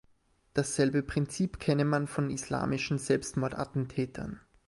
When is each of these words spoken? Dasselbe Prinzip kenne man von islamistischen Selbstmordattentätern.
Dasselbe 0.55 1.03
Prinzip 1.03 1.59
kenne 1.59 1.85
man 1.85 2.07
von 2.07 2.31
islamistischen 2.31 2.97
Selbstmordattentätern. 2.97 4.39